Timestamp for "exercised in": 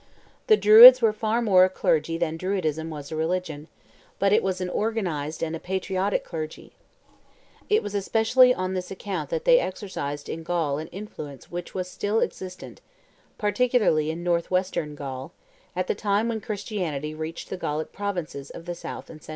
9.59-10.41